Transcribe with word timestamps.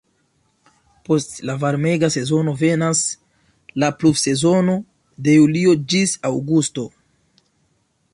Post 1.09 1.33
la 1.49 1.55
varmega 1.63 2.07
sezono 2.15 2.55
venas 2.61 3.01
la 3.83 3.89
"pluvsezono" 3.99 4.79
de 5.29 5.37
julio 5.37 5.77
ĝis 5.93 6.17
aŭgusto. 6.31 6.87